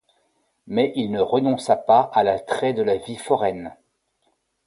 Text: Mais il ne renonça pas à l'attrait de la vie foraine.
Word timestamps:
Mais 0.65 0.91
il 0.95 1.11
ne 1.11 1.19
renonça 1.21 1.75
pas 1.75 2.09
à 2.15 2.23
l'attrait 2.23 2.73
de 2.73 2.81
la 2.81 2.97
vie 2.97 3.17
foraine. 3.17 3.75